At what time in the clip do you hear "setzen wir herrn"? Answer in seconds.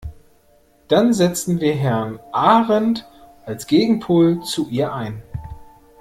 1.13-2.19